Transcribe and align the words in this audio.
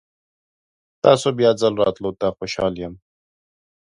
تاسو 1.03 1.27
بیا 1.37 1.51
ځل 1.61 1.73
راتلو 1.83 2.09
ته 2.19 2.27
خوشحال 2.37 2.73
یم. 2.83 2.93